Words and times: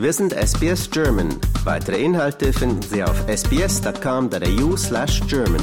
Wir 0.00 0.14
sind 0.14 0.32
SBS 0.32 0.90
German. 0.90 1.28
Weitere 1.64 2.02
Inhalte 2.02 2.54
finden 2.54 2.80
Sie 2.80 3.04
auf 3.04 3.22
sbs.com.au 3.28 4.74
slash 4.74 5.20
German. 5.28 5.60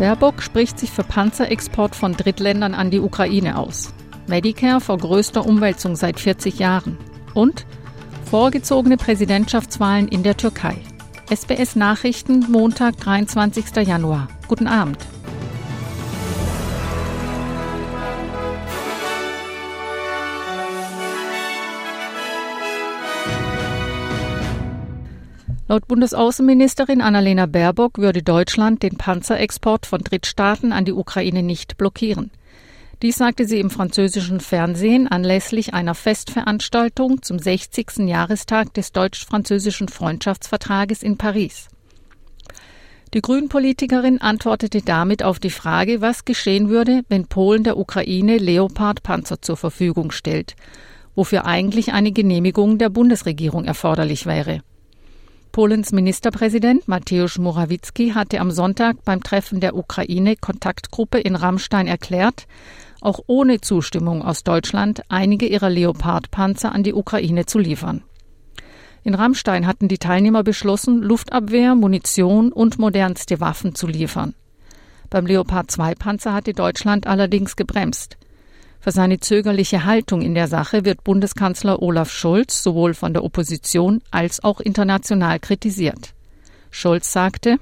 Baerbock 0.00 0.42
spricht 0.42 0.80
sich 0.80 0.90
für 0.90 1.04
Panzerexport 1.04 1.94
von 1.94 2.14
Drittländern 2.14 2.74
an 2.74 2.90
die 2.90 2.98
Ukraine 2.98 3.58
aus. 3.58 3.94
Medicare 4.26 4.80
vor 4.80 4.98
größter 4.98 5.46
Umwälzung 5.46 5.94
seit 5.94 6.18
40 6.18 6.58
Jahren. 6.58 6.98
Und 7.32 7.64
vorgezogene 8.28 8.96
Präsidentschaftswahlen 8.96 10.08
in 10.08 10.24
der 10.24 10.36
Türkei. 10.36 10.78
SBS 11.30 11.76
Nachrichten, 11.76 12.50
Montag, 12.50 12.96
23. 12.98 13.86
Januar. 13.86 14.28
Guten 14.48 14.66
Abend. 14.66 14.98
Laut 25.68 25.88
Bundesaußenministerin 25.88 27.00
Annalena 27.00 27.46
Baerbock 27.46 27.96
würde 27.96 28.22
Deutschland 28.22 28.82
den 28.82 28.98
Panzerexport 28.98 29.86
von 29.86 30.02
Drittstaaten 30.02 30.72
an 30.72 30.84
die 30.84 30.92
Ukraine 30.92 31.42
nicht 31.42 31.78
blockieren. 31.78 32.30
Dies 33.02 33.16
sagte 33.16 33.46
sie 33.46 33.58
im 33.58 33.68
französischen 33.68 34.38
Fernsehen 34.38 35.08
anlässlich 35.08 35.74
einer 35.74 35.96
Festveranstaltung 35.96 37.20
zum 37.20 37.36
60. 37.36 38.06
Jahrestag 38.06 38.72
des 38.74 38.92
deutsch-französischen 38.92 39.88
Freundschaftsvertrages 39.88 41.02
in 41.02 41.18
Paris. 41.18 41.66
Die 43.12 43.20
Grünpolitikerin 43.20 44.20
antwortete 44.20 44.82
damit 44.82 45.24
auf 45.24 45.40
die 45.40 45.50
Frage, 45.50 46.00
was 46.00 46.24
geschehen 46.24 46.68
würde, 46.68 47.02
wenn 47.08 47.26
Polen 47.26 47.64
der 47.64 47.76
Ukraine 47.76 48.38
Leopard-Panzer 48.38 49.42
zur 49.42 49.56
Verfügung 49.56 50.12
stellt, 50.12 50.54
wofür 51.16 51.44
eigentlich 51.44 51.92
eine 51.92 52.12
Genehmigung 52.12 52.78
der 52.78 52.88
Bundesregierung 52.88 53.64
erforderlich 53.64 54.26
wäre. 54.26 54.60
Polens 55.50 55.92
Ministerpräsident 55.92 56.88
Mateusz 56.88 57.36
Morawiecki 57.36 58.12
hatte 58.12 58.40
am 58.40 58.50
Sonntag 58.50 59.04
beim 59.04 59.22
Treffen 59.22 59.60
der 59.60 59.76
Ukraine-Kontaktgruppe 59.76 61.18
in 61.18 61.36
Rammstein 61.36 61.88
erklärt, 61.88 62.46
auch 63.02 63.20
ohne 63.26 63.60
Zustimmung 63.60 64.22
aus 64.22 64.44
Deutschland 64.44 65.02
einige 65.08 65.46
ihrer 65.46 65.70
Leopard-Panzer 65.70 66.72
an 66.72 66.82
die 66.82 66.94
Ukraine 66.94 67.46
zu 67.46 67.58
liefern. 67.58 68.02
In 69.04 69.14
Rammstein 69.14 69.66
hatten 69.66 69.88
die 69.88 69.98
Teilnehmer 69.98 70.44
beschlossen, 70.44 71.02
Luftabwehr, 71.02 71.74
Munition 71.74 72.52
und 72.52 72.78
modernste 72.78 73.40
Waffen 73.40 73.74
zu 73.74 73.86
liefern. 73.86 74.34
Beim 75.10 75.26
Leopard 75.26 75.70
2 75.70 75.94
Panzer 75.96 76.32
hatte 76.32 76.52
Deutschland 76.52 77.06
allerdings 77.06 77.56
gebremst. 77.56 78.16
Für 78.80 78.92
seine 78.92 79.20
zögerliche 79.20 79.84
Haltung 79.84 80.22
in 80.22 80.34
der 80.34 80.48
Sache 80.48 80.84
wird 80.84 81.04
Bundeskanzler 81.04 81.82
Olaf 81.82 82.10
Scholz 82.10 82.62
sowohl 82.62 82.94
von 82.94 83.12
der 83.12 83.22
Opposition 83.22 84.02
als 84.10 84.42
auch 84.42 84.60
international 84.60 85.38
kritisiert. 85.38 86.14
Scholz 86.70 87.12
sagte, 87.12 87.58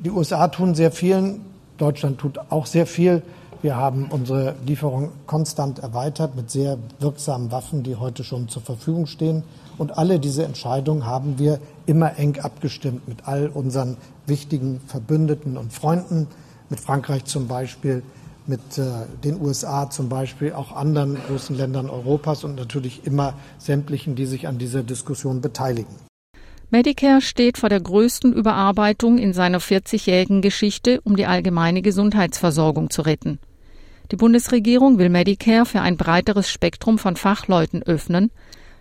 Die 0.00 0.10
USA 0.10 0.48
tun 0.48 0.74
sehr 0.74 0.92
viel, 0.92 1.40
Deutschland 1.76 2.18
tut 2.18 2.38
auch 2.50 2.66
sehr 2.66 2.86
viel. 2.86 3.22
Wir 3.64 3.76
haben 3.76 4.08
unsere 4.10 4.56
Lieferung 4.66 5.12
konstant 5.24 5.78
erweitert 5.78 6.36
mit 6.36 6.50
sehr 6.50 6.76
wirksamen 6.98 7.50
Waffen, 7.50 7.82
die 7.82 7.96
heute 7.96 8.22
schon 8.22 8.50
zur 8.50 8.60
Verfügung 8.60 9.06
stehen. 9.06 9.42
Und 9.78 9.96
alle 9.96 10.20
diese 10.20 10.44
Entscheidungen 10.44 11.06
haben 11.06 11.38
wir 11.38 11.58
immer 11.86 12.18
eng 12.18 12.38
abgestimmt 12.38 13.08
mit 13.08 13.26
all 13.26 13.48
unseren 13.48 13.96
wichtigen 14.26 14.82
Verbündeten 14.86 15.56
und 15.56 15.72
Freunden, 15.72 16.26
mit 16.68 16.78
Frankreich 16.78 17.24
zum 17.24 17.48
Beispiel, 17.48 18.02
mit 18.46 18.76
äh, 18.76 19.06
den 19.24 19.40
USA 19.40 19.88
zum 19.88 20.10
Beispiel, 20.10 20.52
auch 20.52 20.76
anderen 20.76 21.16
großen 21.26 21.56
Ländern 21.56 21.88
Europas 21.88 22.44
und 22.44 22.56
natürlich 22.56 23.06
immer 23.06 23.32
sämtlichen, 23.56 24.14
die 24.14 24.26
sich 24.26 24.46
an 24.46 24.58
dieser 24.58 24.82
Diskussion 24.82 25.40
beteiligen. 25.40 25.94
Medicare 26.68 27.22
steht 27.22 27.56
vor 27.56 27.70
der 27.70 27.80
größten 27.80 28.34
Überarbeitung 28.34 29.16
in 29.16 29.32
seiner 29.32 29.60
40-jährigen 29.60 30.42
Geschichte, 30.42 31.00
um 31.02 31.16
die 31.16 31.24
allgemeine 31.24 31.80
Gesundheitsversorgung 31.80 32.90
zu 32.90 33.00
retten. 33.00 33.38
Die 34.10 34.16
Bundesregierung 34.16 34.98
will 34.98 35.08
Medicare 35.08 35.64
für 35.64 35.80
ein 35.80 35.96
breiteres 35.96 36.50
Spektrum 36.50 36.98
von 36.98 37.16
Fachleuten 37.16 37.82
öffnen, 37.82 38.30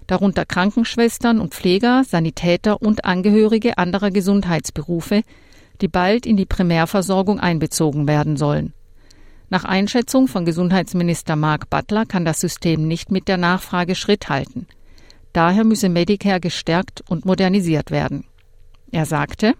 darunter 0.07 0.45
Krankenschwestern 0.45 1.39
und 1.39 1.53
Pfleger, 1.53 2.03
Sanitäter 2.03 2.81
und 2.81 3.05
Angehörige 3.05 3.77
anderer 3.77 4.11
Gesundheitsberufe, 4.11 5.23
die 5.81 5.87
bald 5.87 6.25
in 6.25 6.35
die 6.35 6.45
Primärversorgung 6.45 7.39
einbezogen 7.39 8.07
werden 8.07 8.35
sollen. 8.35 8.73
Nach 9.49 9.63
Einschätzung 9.63 10.27
von 10.27 10.45
Gesundheitsminister 10.45 11.35
Mark 11.35 11.69
Butler 11.69 12.05
kann 12.05 12.25
das 12.25 12.41
System 12.41 12.87
nicht 12.87 13.11
mit 13.11 13.27
der 13.27 13.37
Nachfrage 13.37 13.95
Schritt 13.95 14.27
halten. 14.29 14.67
Daher 15.31 15.63
müsse 15.63 15.89
Medicare 15.89 16.39
gestärkt 16.39 17.03
und 17.07 17.25
modernisiert 17.25 17.91
werden. 17.91 18.25
Er 18.91 19.05
sagte, 19.05 19.53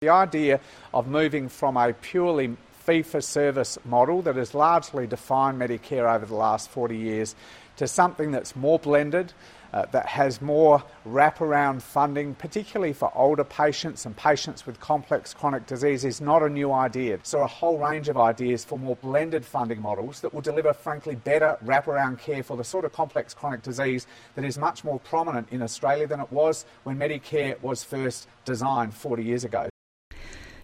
The 0.00 0.10
idea 0.10 0.60
of 0.92 1.06
moving 1.06 1.48
from 1.48 1.76
a 1.76 1.92
purely 1.92 2.56
fee 2.84 3.02
for 3.02 3.20
service 3.20 3.78
model 3.84 4.20
that 4.22 4.36
has 4.36 4.54
largely 4.54 5.06
defined 5.06 5.58
Medicare 5.58 6.12
over 6.14 6.26
the 6.26 6.34
last 6.34 6.68
40 6.70 6.96
years 6.96 7.34
to 7.76 7.88
something 7.88 8.30
that's 8.30 8.54
more 8.54 8.78
blended, 8.78 9.32
uh, 9.72 9.86
that 9.86 10.06
has 10.06 10.40
more 10.40 10.84
wraparound 11.04 11.82
funding, 11.82 12.34
particularly 12.34 12.92
for 12.92 13.10
older 13.16 13.42
patients 13.42 14.06
and 14.06 14.16
patients 14.16 14.66
with 14.66 14.78
complex 14.78 15.34
chronic 15.34 15.66
disease, 15.66 16.04
is 16.04 16.20
not 16.20 16.42
a 16.42 16.48
new 16.48 16.70
idea. 16.70 17.18
So, 17.24 17.40
a 17.40 17.46
whole 17.46 17.78
range 17.78 18.08
of 18.08 18.16
ideas 18.16 18.64
for 18.64 18.78
more 18.78 18.94
blended 18.96 19.44
funding 19.44 19.82
models 19.82 20.20
that 20.20 20.32
will 20.32 20.42
deliver, 20.42 20.72
frankly, 20.72 21.16
better 21.16 21.58
wraparound 21.64 22.20
care 22.20 22.44
for 22.44 22.56
the 22.56 22.62
sort 22.62 22.84
of 22.84 22.92
complex 22.92 23.34
chronic 23.34 23.62
disease 23.62 24.06
that 24.36 24.44
is 24.44 24.58
much 24.58 24.84
more 24.84 25.00
prominent 25.00 25.48
in 25.50 25.60
Australia 25.60 26.06
than 26.06 26.20
it 26.20 26.30
was 26.30 26.66
when 26.84 26.96
Medicare 26.96 27.60
was 27.60 27.82
first 27.82 28.28
designed 28.44 28.94
40 28.94 29.24
years 29.24 29.42
ago. 29.42 29.68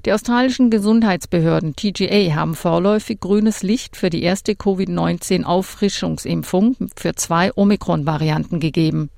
Die 0.07 0.15
australischen 0.15 0.71
Gesundheitsbehörden 0.71 1.77
TGA 1.77 2.35
haben 2.35 2.55
vorläufig 2.55 3.21
grünes 3.21 3.63
Licht 3.63 3.97
für 3.97 4.09
die 4.09 4.23
erste 4.23 4.55
Covid-19-Auffrischungsimpfung 4.55 6.77
für 6.97 7.15
zwei 7.17 7.53
Omikron-Varianten 7.55 8.61
gegeben. 8.61 9.11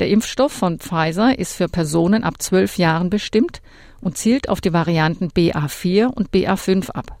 Der 0.00 0.08
Impfstoff 0.08 0.50
von 0.50 0.80
Pfizer 0.80 1.38
ist 1.38 1.54
für 1.54 1.68
Personen 1.68 2.24
ab 2.24 2.42
zwölf 2.42 2.76
Jahren 2.76 3.08
bestimmt 3.08 3.62
und 4.00 4.18
zielt 4.18 4.48
auf 4.48 4.60
die 4.60 4.72
Varianten 4.72 5.28
BA4 5.28 6.06
und 6.06 6.30
BA5 6.30 6.90
ab. 6.90 7.20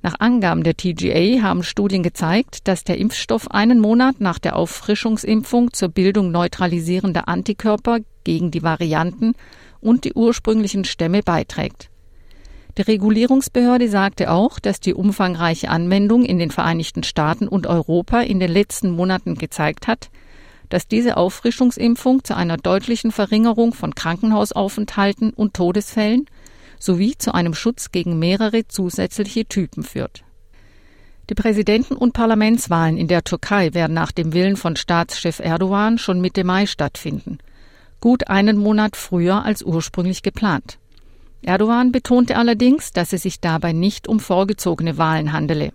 Nach 0.00 0.14
Angaben 0.18 0.62
der 0.62 0.78
TGA 0.78 1.42
haben 1.42 1.62
Studien 1.62 2.02
gezeigt, 2.02 2.66
dass 2.66 2.84
der 2.84 2.96
Impfstoff 2.96 3.50
einen 3.50 3.78
Monat 3.78 4.22
nach 4.22 4.38
der 4.38 4.56
Auffrischungsimpfung 4.56 5.74
zur 5.74 5.90
Bildung 5.90 6.30
neutralisierender 6.30 7.28
Antikörper 7.28 7.98
gegen 8.24 8.50
die 8.50 8.62
Varianten 8.62 9.34
und 9.80 10.04
die 10.04 10.14
ursprünglichen 10.14 10.84
Stämme 10.84 11.22
beiträgt. 11.22 11.90
Die 12.78 12.82
Regulierungsbehörde 12.82 13.88
sagte 13.88 14.30
auch, 14.30 14.58
dass 14.58 14.80
die 14.80 14.94
umfangreiche 14.94 15.68
Anwendung 15.68 16.24
in 16.24 16.38
den 16.38 16.50
Vereinigten 16.50 17.02
Staaten 17.02 17.48
und 17.48 17.66
Europa 17.66 18.20
in 18.20 18.40
den 18.40 18.50
letzten 18.50 18.90
Monaten 18.90 19.34
gezeigt 19.34 19.86
hat, 19.86 20.10
dass 20.68 20.86
diese 20.86 21.16
Auffrischungsimpfung 21.16 22.24
zu 22.24 22.36
einer 22.36 22.56
deutlichen 22.56 23.10
Verringerung 23.10 23.74
von 23.74 23.94
Krankenhausaufenthalten 23.94 25.32
und 25.32 25.54
Todesfällen 25.54 26.26
sowie 26.78 27.18
zu 27.18 27.34
einem 27.34 27.54
Schutz 27.54 27.90
gegen 27.90 28.18
mehrere 28.18 28.66
zusätzliche 28.66 29.44
Typen 29.46 29.82
führt. 29.82 30.22
Die 31.28 31.34
Präsidenten- 31.34 31.96
und 31.96 32.12
Parlamentswahlen 32.12 32.96
in 32.96 33.08
der 33.08 33.22
Türkei 33.22 33.74
werden 33.74 33.94
nach 33.94 34.10
dem 34.10 34.32
Willen 34.32 34.56
von 34.56 34.74
Staatschef 34.76 35.38
Erdogan 35.38 35.98
schon 35.98 36.20
Mitte 36.20 36.44
Mai 36.44 36.66
stattfinden, 36.66 37.38
gut 38.00 38.28
einen 38.28 38.56
Monat 38.56 38.96
früher 38.96 39.44
als 39.44 39.62
ursprünglich 39.62 40.22
geplant. 40.22 40.78
Erdogan 41.42 41.92
betonte 41.92 42.36
allerdings, 42.36 42.92
dass 42.92 43.12
es 43.12 43.22
sich 43.22 43.40
dabei 43.40 43.72
nicht 43.72 44.08
um 44.08 44.20
vorgezogene 44.20 44.98
Wahlen 44.98 45.32
handele. 45.32 45.72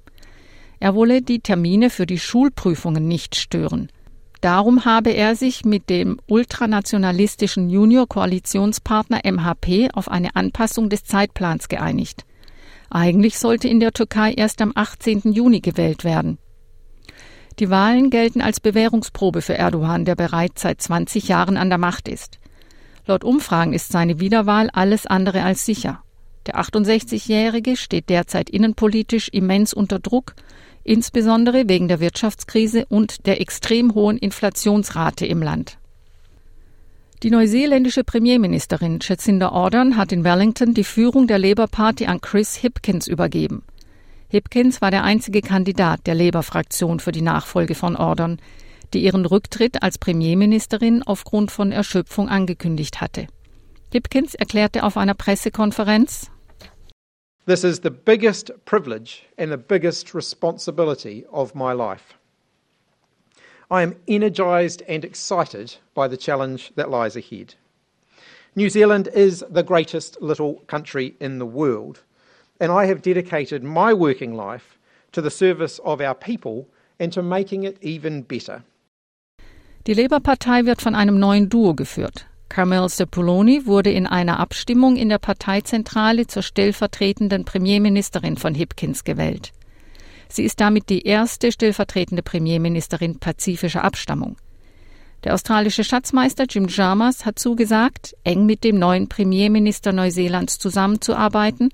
Er 0.80 0.94
wolle 0.94 1.22
die 1.22 1.40
Termine 1.40 1.90
für 1.90 2.06
die 2.06 2.20
Schulprüfungen 2.20 3.08
nicht 3.08 3.36
stören. 3.36 3.90
Darum 4.42 4.86
habe 4.86 5.10
er 5.10 5.36
sich 5.36 5.66
mit 5.66 5.90
dem 5.90 6.20
ultranationalistischen 6.28 7.70
Junior-Koalitionspartner 7.70 9.22
MHP 9.24 9.90
auf 9.94 10.12
eine 10.12 10.36
Anpassung 10.36 10.90
des 10.90 11.04
Zeitplans 11.04 11.68
geeinigt. 11.68 12.26
Eigentlich 12.92 13.40
sollte 13.40 13.68
in 13.68 13.80
der 13.80 13.92
Türkei 13.92 14.34
erst 14.34 14.62
am 14.62 14.72
18. 14.76 15.34
Juni 15.34 15.62
gewählt 15.62 16.04
werden. 16.04 16.38
Die 17.60 17.70
Wahlen 17.70 18.10
gelten 18.10 18.42
als 18.42 18.60
Bewährungsprobe 18.60 19.42
für 19.42 19.58
Erdogan, 19.58 20.04
der 20.04 20.16
bereits 20.16 20.62
seit 20.62 20.82
20 20.82 21.30
Jahren 21.30 21.56
an 21.56 21.70
der 21.70 21.78
Macht 21.78 22.10
ist. 22.10 22.40
Laut 23.08 23.24
Umfragen 23.24 23.74
ist 23.74 23.92
seine 23.92 24.20
Wiederwahl 24.20 24.70
alles 24.72 25.06
andere 25.06 25.44
als 25.44 25.66
sicher. 25.66 26.02
Der 26.48 26.60
68-Jährige 26.60 27.78
steht 27.78 28.10
derzeit 28.10 28.50
innenpolitisch 28.50 29.30
immens 29.30 29.74
unter 29.74 30.00
Druck, 30.00 30.36
insbesondere 30.84 31.68
wegen 31.68 31.88
der 31.88 32.00
Wirtschaftskrise 32.00 32.86
und 32.88 33.26
der 33.26 33.40
extrem 33.42 33.96
hohen 33.96 34.18
Inflationsrate 34.18 35.26
im 35.26 35.42
Land. 35.42 35.78
Die 37.24 37.32
neuseeländische 37.32 38.04
Premierministerin 38.04 39.00
Jacinda 39.02 39.50
Ardern 39.50 39.98
hat 39.98 40.12
in 40.12 40.24
Wellington 40.24 40.74
die 40.74 40.84
Führung 40.84 41.26
der 41.26 41.40
Labour 41.40 41.68
Party 41.68 42.06
an 42.06 42.22
Chris 42.22 42.56
Hipkins 42.56 43.08
übergeben. 43.08 43.64
Hipkins 44.28 44.82
war 44.82 44.92
der 44.92 45.04
einzige 45.04 45.42
Kandidat 45.42 46.08
der 46.08 46.16
Labour-Fraktion 46.16 47.00
für 47.00 47.12
die 47.12 47.22
Nachfolge 47.22 47.76
von 47.76 47.96
Ardern, 47.96 48.40
die 48.94 49.04
ihren 49.04 49.26
Rücktritt 49.26 49.84
als 49.84 49.98
Premierministerin 49.98 51.04
aufgrund 51.04 51.52
von 51.52 51.72
Erschöpfung 51.72 52.30
angekündigt 52.30 53.02
hatte. 53.02 53.28
Hipkins 53.92 54.34
erklärte 54.34 54.84
auf 54.84 54.98
einer 54.98 55.14
Pressekonferenz, 55.14 56.32
This 57.48 57.64
is 57.64 57.82
the 57.84 57.92
biggest 57.92 58.52
privilege 58.66 59.22
and 59.38 59.52
the 59.52 59.58
biggest 59.58 60.16
responsibility 60.16 61.26
of 61.32 61.54
my 61.54 61.74
life. 61.74 62.16
I 63.70 63.84
am 63.84 63.96
energized 64.08 64.84
and 64.90 65.06
excited 65.06 65.78
by 65.94 66.08
the 66.08 66.18
challenge 66.18 66.72
that 66.76 66.90
lies 66.90 67.16
ahead. 67.16 67.54
New 68.56 68.70
Zealand 68.70 69.08
is 69.08 69.46
the 69.54 69.64
greatest 69.64 70.20
little 70.22 70.64
country 70.66 71.16
in 71.20 71.38
the 71.38 71.46
world, 71.46 72.02
and 72.60 72.72
I 72.72 72.88
have 72.88 73.02
dedicated 73.02 73.64
my 73.64 73.94
working 73.94 74.34
life 74.34 74.78
to 75.12 75.22
the 75.22 75.30
service 75.30 75.80
of 75.84 76.02
our 76.02 76.16
people 76.16 76.68
and 77.00 77.12
to 77.14 77.22
making 77.22 77.64
it 77.64 77.78
even 77.82 78.24
better. 78.24 78.64
Die 79.88 79.94
Labour-Partei 79.94 80.66
wird 80.66 80.82
von 80.82 80.96
einem 80.96 81.20
neuen 81.20 81.50
Duo 81.50 81.76
geführt. 81.76 82.26
Carmel 82.50 82.90
Sepuloni 82.90 83.66
wurde 83.66 83.92
in 83.92 84.08
einer 84.08 84.40
Abstimmung 84.40 84.96
in 84.96 85.10
der 85.10 85.18
Parteizentrale 85.18 86.28
zur 86.28 86.42
stellvertretenden 86.42 87.44
Premierministerin 87.44 88.38
von 88.38 88.56
Hipkins 88.56 89.04
gewählt. 89.04 89.52
Sie 90.30 90.44
ist 90.44 90.60
damit 90.60 90.90
die 90.90 91.06
erste 91.06 91.52
stellvertretende 91.52 92.24
Premierministerin 92.24 93.20
pazifischer 93.20 93.84
Abstammung. 93.84 94.38
Der 95.24 95.34
australische 95.34 95.84
Schatzmeister 95.84 96.46
Jim 96.50 96.68
Jarmers 96.68 97.26
hat 97.26 97.40
zugesagt, 97.40 98.16
eng 98.24 98.46
mit 98.46 98.64
dem 98.64 98.78
neuen 98.78 99.10
Premierminister 99.10 99.92
Neuseelands 99.92 100.60
zusammenzuarbeiten 100.60 101.70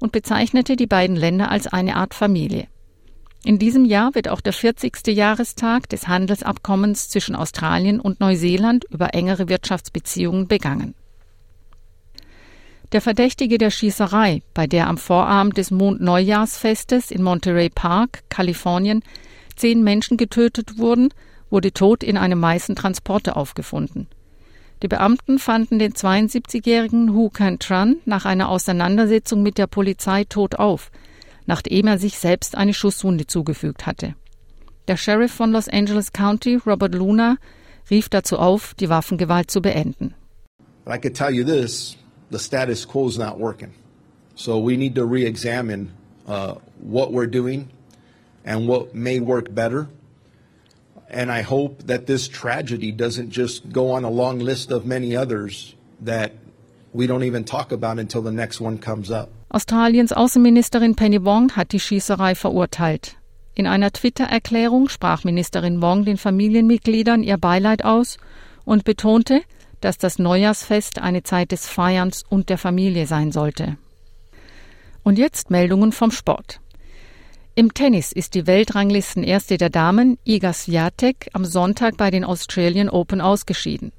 und 0.00 0.12
bezeichnete 0.12 0.76
die 0.76 0.86
beiden 0.86 1.16
Länder 1.16 1.50
als 1.50 1.66
eine 1.66 1.96
Art 1.96 2.14
Familie. 2.14 2.66
In 3.44 3.58
diesem 3.58 3.84
Jahr 3.84 4.14
wird 4.14 4.28
auch 4.28 4.40
der 4.40 4.52
40. 4.52 5.06
Jahrestag 5.08 5.88
des 5.88 6.08
Handelsabkommens 6.08 7.08
zwischen 7.08 7.36
Australien 7.36 8.00
und 8.00 8.20
Neuseeland 8.20 8.84
über 8.90 9.14
engere 9.14 9.48
Wirtschaftsbeziehungen 9.48 10.48
begangen. 10.48 10.94
Der 12.92 13.00
Verdächtige 13.00 13.58
der 13.58 13.70
Schießerei, 13.70 14.42
bei 14.54 14.66
der 14.66 14.88
am 14.88 14.96
Vorabend 14.96 15.58
des 15.58 15.70
Mondneujahrsfestes 15.70 17.10
in 17.10 17.22
Monterey 17.22 17.68
Park, 17.68 18.22
Kalifornien, 18.30 19.02
zehn 19.56 19.84
Menschen 19.84 20.16
getötet 20.16 20.78
wurden, 20.78 21.10
wurde 21.50 21.72
tot 21.72 22.02
in 22.02 22.16
einem 22.16 22.40
Meißentransporter 22.40 23.36
aufgefunden. 23.36 24.08
Die 24.82 24.88
Beamten 24.88 25.38
fanden 25.38 25.78
den 25.78 25.92
72-jährigen 25.92 27.12
Hu 27.12 27.30
Can 27.30 27.58
Tran 27.58 27.96
nach 28.04 28.24
einer 28.24 28.48
Auseinandersetzung 28.48 29.42
mit 29.42 29.58
der 29.58 29.66
Polizei 29.66 30.24
tot 30.24 30.56
auf– 30.56 30.90
nachdem 31.48 31.86
er 31.86 31.98
sich 31.98 32.18
selbst 32.18 32.56
eine 32.56 32.74
Schusswunde 32.74 33.26
zugefügt 33.26 33.86
hatte. 33.86 34.14
Der 34.86 34.96
Sheriff 34.96 35.32
von 35.32 35.50
Los 35.50 35.68
Angeles 35.68 36.12
County, 36.12 36.56
Robert 36.56 36.94
Luna, 36.94 37.38
rief 37.90 38.08
dazu 38.10 38.38
auf, 38.38 38.74
die 38.74 38.90
Waffengewalt 38.90 39.50
zu 39.50 39.62
beenden. 39.62 40.14
I 40.86 40.98
could 40.98 41.14
tell 41.14 41.32
you 41.32 41.44
this, 41.44 41.96
the 42.30 42.38
status 42.38 42.86
quo 42.86 43.08
is 43.08 43.18
not 43.18 43.38
working. 43.38 43.72
So 44.34 44.62
we 44.62 44.76
need 44.76 44.94
to 44.94 45.04
re-examine 45.04 45.90
uh, 46.26 46.56
what 46.80 47.12
we're 47.12 47.30
doing 47.30 47.70
and 48.44 48.68
what 48.68 48.94
may 48.94 49.18
work 49.18 49.54
better. 49.54 49.88
And 51.10 51.30
I 51.30 51.42
hope 51.42 51.86
that 51.86 52.06
this 52.06 52.28
tragedy 52.28 52.92
doesn't 52.92 53.30
just 53.30 53.72
go 53.72 53.92
on 53.92 54.04
a 54.04 54.10
long 54.10 54.40
list 54.40 54.70
of 54.70 54.84
many 54.84 55.16
others 55.16 55.74
that 56.04 56.32
we 56.92 57.06
don't 57.06 57.24
even 57.24 57.44
talk 57.44 57.72
about 57.72 57.98
until 57.98 58.22
the 58.22 58.32
next 58.32 58.60
one 58.60 58.78
comes 58.78 59.10
up. 59.10 59.30
Australiens 59.50 60.12
Außenministerin 60.12 60.94
Penny 60.94 61.24
Wong 61.24 61.56
hat 61.56 61.72
die 61.72 61.80
Schießerei 61.80 62.34
verurteilt. 62.34 63.16
In 63.54 63.66
einer 63.66 63.90
Twitter-Erklärung 63.90 64.88
sprach 64.88 65.24
Ministerin 65.24 65.80
Wong 65.80 66.04
den 66.04 66.18
Familienmitgliedern 66.18 67.22
ihr 67.22 67.38
Beileid 67.38 67.84
aus 67.84 68.18
und 68.64 68.84
betonte, 68.84 69.40
dass 69.80 69.96
das 69.96 70.18
Neujahrsfest 70.18 71.00
eine 71.00 71.22
Zeit 71.22 71.52
des 71.52 71.66
Feierns 71.66 72.24
und 72.28 72.50
der 72.50 72.58
Familie 72.58 73.06
sein 73.06 73.32
sollte. 73.32 73.78
Und 75.02 75.18
jetzt 75.18 75.50
Meldungen 75.50 75.92
vom 75.92 76.10
Sport. 76.10 76.60
Im 77.58 77.74
Tennis 77.74 78.12
ist 78.12 78.34
die 78.34 78.46
Weltranglistenerste 78.46 79.56
der 79.56 79.68
Damen, 79.68 80.16
Iga 80.24 80.52
Swiatek, 80.52 81.28
am 81.32 81.44
Sonntag 81.44 81.96
bei 81.96 82.08
den 82.08 82.22
Australian 82.22 82.88
Open 82.88 83.20
ausgeschieden. 83.20 83.90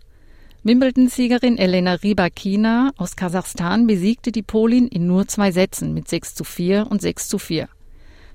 Wimbledon-Siegerin 0.63 1.57
Elena 1.57 1.95
Rybakina 1.95 2.91
aus 2.95 3.17
Kasachstan 3.17 3.85
besiegte 3.85 4.31
die 4.31 4.44
Polin 4.44 4.88
in 4.88 5.07
nur 5.07 5.27
zwei 5.27 5.51
Sätzen 5.51 5.94
mit 5.94 6.07
6 6.07 6.35
zu 6.35 6.45
4 6.45 6.88
und 6.89 7.01
6 7.01 7.27
zu 7.27 7.38
4. 7.38 7.67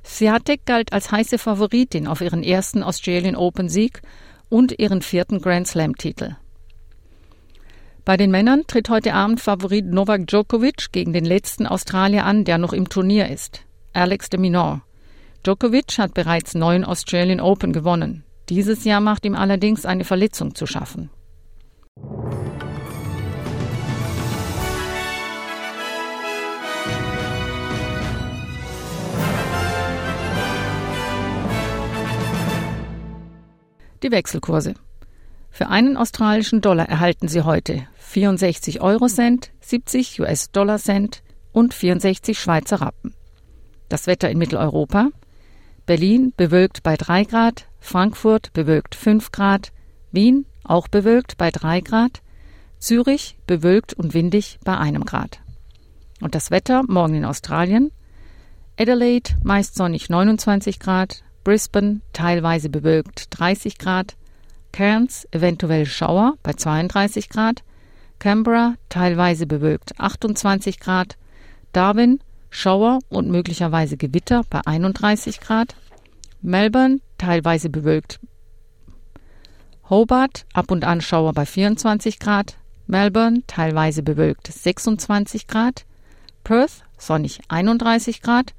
Swiatek 0.04 0.66
galt 0.66 0.92
als 0.92 1.10
heiße 1.10 1.38
Favoritin 1.38 2.06
auf 2.06 2.20
ihren 2.20 2.42
ersten 2.42 2.82
Australian 2.82 3.34
Open 3.34 3.70
Sieg 3.70 4.02
und 4.50 4.78
ihren 4.78 5.00
vierten 5.00 5.40
Grand 5.40 5.66
Slam 5.66 5.96
Titel. 5.96 6.36
Bei 8.04 8.18
den 8.18 8.30
Männern 8.30 8.64
tritt 8.66 8.90
heute 8.90 9.14
Abend 9.14 9.40
Favorit 9.40 9.86
Novak 9.86 10.26
Djokovic 10.26 10.92
gegen 10.92 11.14
den 11.14 11.24
letzten 11.24 11.66
Australier 11.66 12.26
an, 12.26 12.44
der 12.44 12.58
noch 12.58 12.74
im 12.74 12.90
Turnier 12.90 13.30
ist, 13.30 13.62
Alex 13.94 14.28
de 14.28 14.38
Minaur. 14.38 14.82
Djokovic 15.44 15.98
hat 15.98 16.14
bereits 16.14 16.54
neun 16.54 16.84
Australian 16.84 17.38
Open 17.38 17.74
gewonnen. 17.74 18.24
Dieses 18.48 18.84
Jahr 18.84 19.02
macht 19.02 19.26
ihm 19.26 19.34
allerdings 19.34 19.84
eine 19.84 20.04
Verletzung 20.04 20.54
zu 20.54 20.66
schaffen. 20.66 21.10
Die 34.02 34.10
Wechselkurse. 34.10 34.72
Für 35.50 35.68
einen 35.68 35.98
australischen 35.98 36.62
Dollar 36.62 36.88
erhalten 36.88 37.28
Sie 37.28 37.42
heute 37.42 37.86
64 37.98 38.80
Euro 38.80 39.08
Cent, 39.08 39.50
70 39.60 40.20
US-Dollar 40.20 40.78
Cent 40.78 41.22
und 41.52 41.74
64 41.74 42.38
Schweizer 42.38 42.80
Rappen. 42.80 43.14
Das 43.90 44.06
Wetter 44.06 44.30
in 44.30 44.38
Mitteleuropa. 44.38 45.10
Berlin 45.86 46.32
bewölkt 46.36 46.82
bei 46.82 46.96
3 46.96 47.24
Grad, 47.24 47.66
Frankfurt 47.78 48.52
bewölkt 48.54 48.94
5 48.94 49.32
Grad, 49.32 49.72
Wien 50.12 50.46
auch 50.64 50.88
bewölkt 50.88 51.36
bei 51.36 51.50
3 51.50 51.80
Grad, 51.82 52.22
Zürich 52.78 53.36
bewölkt 53.46 53.92
und 53.92 54.14
windig 54.14 54.58
bei 54.64 54.78
1 54.78 55.04
Grad. 55.04 55.40
Und 56.22 56.34
das 56.34 56.50
Wetter 56.50 56.84
morgen 56.86 57.14
in 57.14 57.24
Australien. 57.26 57.92
Adelaide 58.78 59.36
meist 59.42 59.74
sonnig 59.74 60.08
29 60.08 60.78
Grad, 60.78 61.22
Brisbane 61.44 62.00
teilweise 62.14 62.70
bewölkt 62.70 63.26
30 63.38 63.76
Grad, 63.76 64.16
Cairns 64.72 65.28
eventuell 65.32 65.84
Schauer 65.84 66.34
bei 66.42 66.54
32 66.54 67.28
Grad, 67.28 67.62
Canberra 68.18 68.76
teilweise 68.88 69.46
bewölkt 69.46 70.00
28 70.00 70.80
Grad, 70.80 71.18
Darwin 71.72 72.20
Schauer 72.56 73.00
und 73.08 73.28
möglicherweise 73.28 73.96
Gewitter 73.96 74.42
bei 74.48 74.60
31 74.64 75.40
Grad, 75.40 75.74
Melbourne 76.40 77.00
teilweise 77.18 77.68
bewölkt. 77.68 78.20
Hobart 79.90 80.46
ab 80.54 80.70
und 80.70 80.84
an 80.84 81.00
Schauer 81.00 81.32
bei 81.32 81.46
24 81.46 82.20
Grad, 82.20 82.56
Melbourne 82.86 83.42
teilweise 83.48 84.04
bewölkt 84.04 84.46
26 84.46 85.48
Grad, 85.48 85.84
Perth 86.44 86.84
sonnig 86.96 87.40
31 87.48 88.22
Grad. 88.22 88.54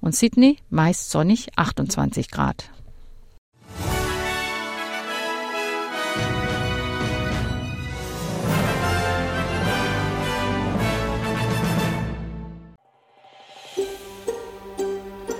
Und 0.00 0.14
Sydney 0.14 0.58
meist 0.70 1.10
sonnig 1.10 1.48
28 1.56 2.30
Grad. 2.30 2.70